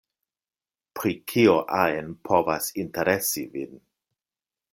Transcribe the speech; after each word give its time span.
Pri 0.99 1.11
kio 1.31 1.53
ajn 1.81 2.09
povas 2.31 2.71
interesi 2.85 3.45
vin. 3.55 3.79